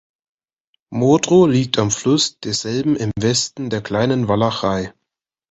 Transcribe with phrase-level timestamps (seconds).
[0.91, 4.95] Motru liegt am Fluss desselben im Westen der Kleinen Walachei.